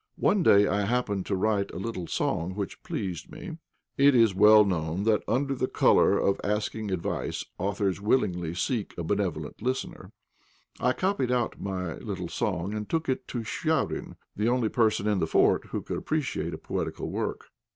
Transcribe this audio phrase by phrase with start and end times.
[0.17, 3.57] One day I happened to write a little song which pleased me.
[3.97, 9.61] It is well known that under colour of asking advice, authors willingly seek a benevolent
[9.61, 10.11] listener;
[10.79, 15.19] I copied out my little song, and took it to Chvabrine, the only person in
[15.19, 17.49] the fort who could appreciate a poetical work.